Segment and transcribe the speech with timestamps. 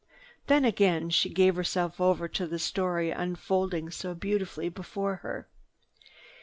[0.47, 5.47] Then again she gave herself over to the story unfolding so beautifully before her.